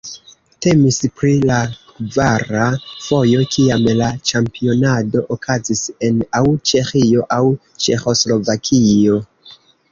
[0.65, 1.57] Temis pri la
[1.89, 2.63] kvara
[3.09, 7.43] fojo kiam la ĉampionado okazis en aŭ Ĉeĥio aŭ
[7.87, 9.25] Ĉeĥoslovakio.